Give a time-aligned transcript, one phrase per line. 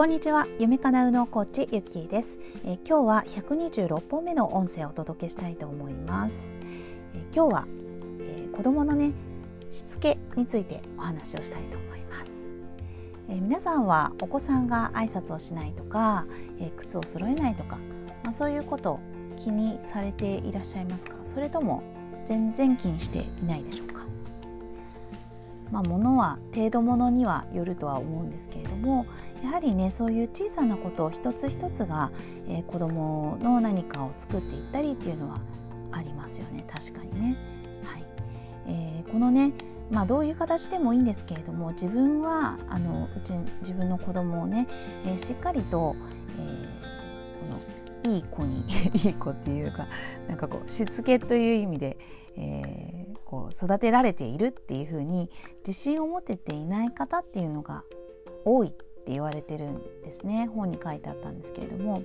[0.00, 0.46] こんにちは。
[0.58, 6.56] 夢かなうのコーチゆっきーです、え、今日は126本目の音声をお届けしたいと思います、
[7.14, 7.66] え、今日は、
[8.18, 9.12] えー、子供のね
[9.70, 12.50] しつけについてお話をしたいと思います、
[13.28, 16.24] えー、皆さんはお子さんが挨拶をしないとか、
[16.58, 17.76] えー、靴を揃えないとか、
[18.24, 19.00] まあ、そういうこと
[19.36, 21.16] 気にされていらっしゃいますか？
[21.24, 21.82] それとも
[22.24, 24.06] 全然気にしていないでしょうか？
[25.70, 29.06] まあ、物は程度物にはよるとは思うんですけれども
[29.42, 32.10] やはりねそういう小さなことを一つ一つが、
[32.48, 35.40] えー、子どもの何かを作っていったりっていうのは
[35.92, 37.36] ありますよね確かにね。
[37.84, 38.04] はい
[38.66, 39.52] えー、このね
[39.90, 44.68] まあ、どういう形でもいいんですけれども自分はあのうち自分の子供をね、
[45.04, 45.96] えー、しっかりと、
[46.38, 48.64] えー、このいい子に
[49.04, 49.88] いい子っていうか
[50.28, 51.98] なんかこうしつけという意味で、
[52.36, 52.99] えー、
[53.30, 57.84] こう育てられているっていうふうに自信を持てていない方っていうのが
[58.44, 60.48] 多いって言われてるんですね。
[60.52, 62.02] 本に書いてあったんですけれども。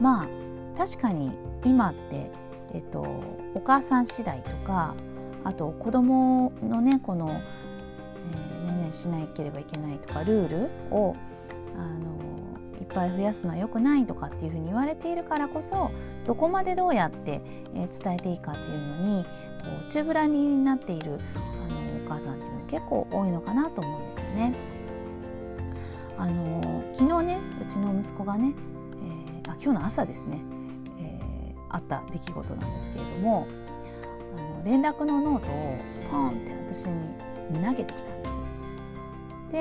[0.00, 0.28] まあ
[0.76, 1.30] 確かに
[1.64, 2.32] 今って、
[2.74, 3.02] えっと、
[3.54, 4.96] お母さん次第とか
[5.44, 11.14] あと子供のねこの、えー、ねねしなければいけないとかルールを
[11.76, 12.22] あの
[12.80, 15.92] いっぱい増やすのは良くないとかっていうふうに言われているからこそ
[16.26, 17.40] どこまでどうやって
[17.72, 19.26] 伝えていいかっていうのに
[19.62, 24.54] こう宙ぶらになっているあのお母さんっていうのも結構多いのかなと思うんですよね。
[26.18, 28.54] あの昨日ねうちの息子がね、
[29.44, 30.38] えー、あ今日の朝ですね、
[31.00, 33.46] えー、あった出来事なんですけれども
[34.36, 35.78] あの連絡のノートを
[36.10, 38.42] ポンって私に投げてきたんですよ。
[39.52, 39.58] で、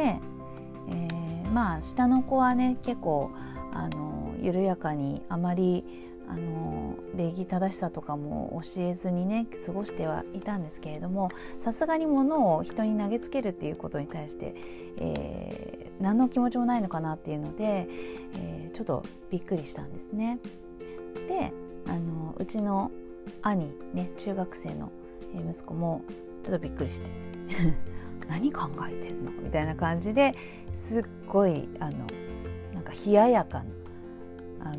[0.90, 3.32] えーまあ下の子はね結構
[3.74, 5.84] あの緩やかにあまり
[6.32, 11.30] あの礼儀正しさとかも教えずにね過ごしてはいたんですけれども
[11.60, 14.56] さすがに物を人に投げつけるっていうことに対して、
[14.98, 17.86] えー、何の気持ちもないのかなっていうので、
[18.36, 20.40] えー、ちょっとびっくりしたんですね。
[21.28, 21.52] で
[21.86, 22.92] あのうちの
[23.42, 24.90] 兄ね中学生の
[25.50, 26.04] 息子も
[26.44, 27.10] ちょっとびっくりして
[28.30, 30.34] 何考えてんのみたいな感じで
[30.76, 31.98] すっごいあの
[32.74, 33.66] なんか冷ややかな
[34.64, 34.78] あの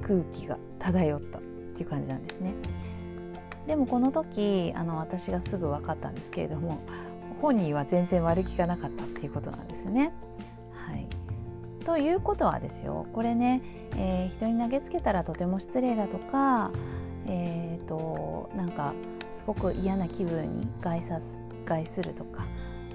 [0.00, 0.56] 空気が
[0.92, 1.42] 漂ったっ
[1.74, 2.54] ていう感じなんですね。
[3.66, 6.78] でもこの時あの私がすぐ分かったんですけれども
[7.40, 10.12] 本人は全然悪気がなかったっていうことなんですね。
[10.72, 11.06] はい、
[11.84, 13.60] ということはですよこれね、
[13.96, 16.70] えー、人に投げつけたらとても失礼だとか、
[17.26, 18.94] えーと、なんか
[19.32, 22.46] すごく嫌な気分に害さす害するとか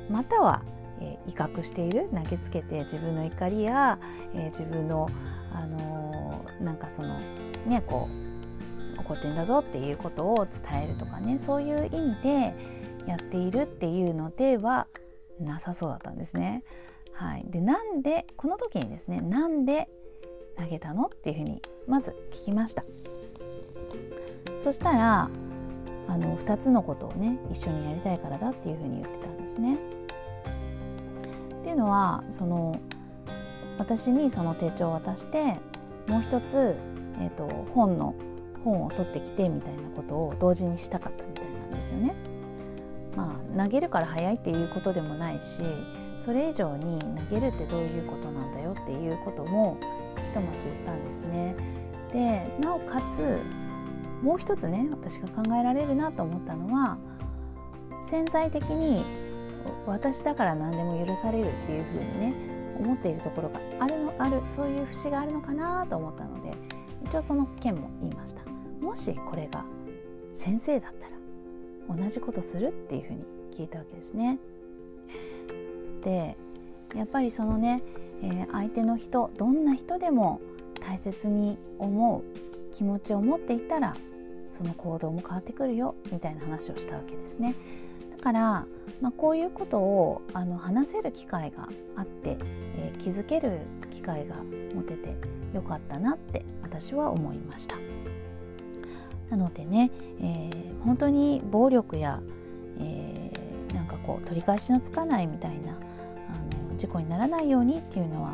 [0.09, 0.63] または、
[1.02, 4.00] えー、威嚇している投げつけて自分の怒りや、
[4.34, 5.09] えー、自分の、
[5.53, 7.19] あのー、なんかその
[7.66, 8.09] ねこ
[8.97, 12.55] う怒ってんだぞっていうことを伝えるとかねそういう意味で
[13.07, 14.88] やっているっていうのでは
[15.39, 16.63] なさそうだったんですね。
[17.13, 19.89] はい、でなんでこの時にですねなんで
[20.57, 22.83] 投げたのっていうふうにまず聞きました。
[24.59, 25.29] そしたら
[26.07, 29.78] あの2つのことをね一緒にやりたいからだっていうふうに言ってたんですね。
[31.61, 32.79] っていうのはその
[33.78, 35.59] 私にその手帳を渡して
[36.07, 36.75] もう一つ、
[37.21, 38.15] えーと、本の
[38.63, 42.15] 本を取ってきてみたいなことを同時にしたかったみたいなんですよね。
[43.15, 45.61] まあ、投げるから早いっていうことでもないし
[46.17, 46.99] それ以上に
[47.29, 49.77] 投げるってどういうことなんだよっていうことも
[50.15, 51.55] ひとまず言ったんですね。
[52.13, 53.39] でなおかつ
[54.21, 56.97] もう一つね私が考えられるなと思ったのは
[57.99, 59.03] 潜在的に
[59.85, 62.33] 私だから何でも許されるっていうふうにね
[62.79, 66.53] 思っているところがあるのあるそういう節があるのかなと思ったので
[67.06, 68.41] 一応その件も言いました
[68.81, 69.63] もしこれが
[70.34, 73.23] 先生だったら同じことするっていうふうに
[73.57, 74.39] 聞いたわけですね
[76.03, 76.35] で
[76.95, 77.84] やっぱりそのね、
[78.22, 80.41] えー、相手の人どんな人でも
[80.79, 82.23] 大切に思う
[82.73, 83.95] 気持ちを持っていたら
[84.50, 87.56] その行動も変わってくるよみたいな話をしたわけですね。
[88.17, 88.66] だから、
[89.00, 92.37] まあ、こういうことをあの話せる機会があって、
[92.78, 93.59] えー、気づける
[93.90, 94.35] 機会が
[94.75, 95.16] 持てて
[95.53, 97.75] よかったなって私は思いました。
[99.29, 102.21] なのでね、えー、本当に暴力や、
[102.79, 108.33] えー、なんかこう取り返しのつかないみたいなあの事故にならないようにっていうのは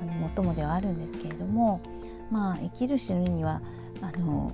[0.00, 1.82] あの最もではあるんですけれども
[2.30, 3.60] まあ生きる死ぬには
[4.00, 4.52] あの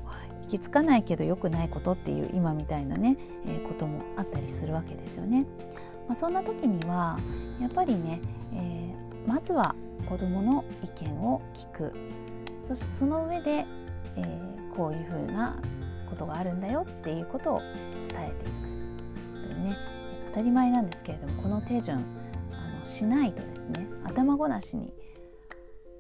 [0.48, 3.16] 気づかないけど良くないことっていう今みたいなね、
[3.46, 5.46] えー、こともあったりするわけですよね。
[6.06, 7.18] まあ、そんな時には
[7.60, 8.20] やっぱりね、
[8.54, 8.85] えー、
[9.26, 9.74] まずは
[10.08, 11.92] 子どもの意見を聞く。
[12.62, 13.64] そしてその上で、
[14.16, 15.56] えー、こういうふうな
[16.10, 17.70] ことがあるんだよっていうことを伝
[18.02, 18.66] えていく
[19.40, 19.76] というね
[20.30, 22.04] 当たり前なんですけれどもこの手順
[22.50, 24.92] あのしないとですね頭ごなしに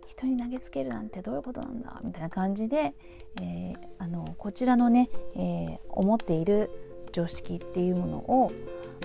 [0.08, 2.94] 人に投げつけるなんてどういうことなんだみたいな感じで、
[3.40, 6.70] えー、あのこちらのね、えー、思っている
[7.12, 8.52] 常識っていうものを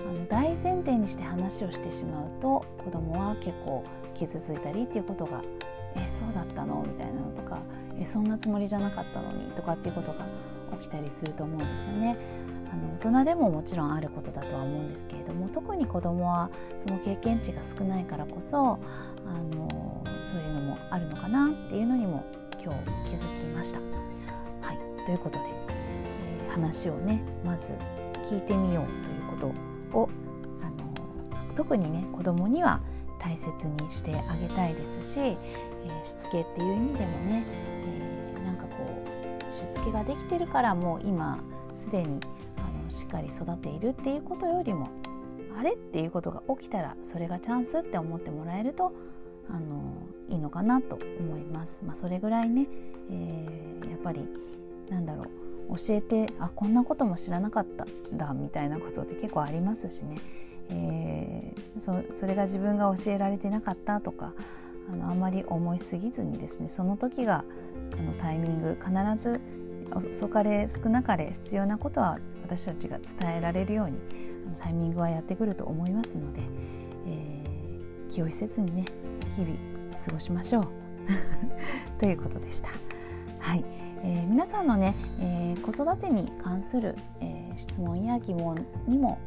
[0.00, 5.42] あの大前提にして話をしてしまうと子供は結構傷ついたりっていうことが
[5.96, 7.58] 「えそうだったの?」みたいなのとか
[7.98, 9.32] 「えそんなつもりじゃなかったの？
[9.32, 10.26] に」とかっていうことが
[10.78, 12.16] 起きたりすると思うんですよね。
[12.72, 18.78] あの大人でももちろんあることだとは思うんですけれども特に子どもはその経験値が少ないからこそ
[19.26, 22.24] あのそういうのもあるのかなっていうのにも
[22.64, 22.72] 今
[23.04, 23.80] 日気づきました。
[24.62, 27.74] はいということで、えー、話をねまず
[28.24, 29.10] 聞いてみようと
[29.44, 29.52] いうこ
[29.92, 30.08] とを
[30.62, 32.80] あの特にね子どもには
[33.22, 37.44] 大切にしてあげたいですし、えー、しつけっていう意味でもね、
[38.34, 38.84] えー、なんかこ
[39.48, 41.38] うしつけができてるからもう今
[41.72, 42.20] すでに
[42.56, 44.88] あのしっかり育っているっていうことよりも
[45.58, 48.92] あれっていうことが起きたらそれがチャンスって思ってもらえると
[49.48, 51.84] あのいいのかなと思います。
[51.84, 52.66] まあ、それぐらいね、
[53.10, 54.28] えー、やっぱり
[54.88, 60.18] なんだろう教えてあこんなことも知らなかったんだみたいなことって結構ありますしね、
[60.68, 64.32] えー、そそれが自分が教えられてなかったとか
[64.92, 67.44] あのあまり思いすぎずにですねその時が
[67.98, 69.40] あのタイミング必ず
[69.94, 73.98] 遅かれ少なかれ必要なことは私たちが伝えられるように
[74.60, 76.42] タイミングはやってくると思いますので、
[77.06, 78.86] えー、気負いせずにね
[79.36, 79.56] 日々
[80.04, 80.66] 過ごしましょう。
[81.98, 82.68] ということでした。
[83.38, 83.64] はい。
[84.02, 89.18] えー、皆さんのね、えー、子育てに関する、えー、質問や疑問にも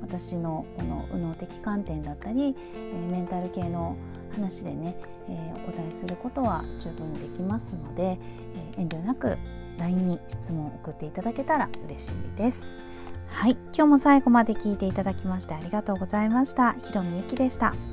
[0.00, 3.96] 私のこの右脳的観点だったり、えメンタル系の
[4.32, 4.96] 話でね、
[5.28, 8.18] えお答えすることは十分できますので、
[8.76, 9.38] え遠慮なく
[9.78, 12.80] LINE に質問を送っていただけたら嬉しいです。
[13.28, 16.72] はい、今日も最後まで聞いていただきましてありがとうございました。
[16.74, 17.91] ひろみゆきでした。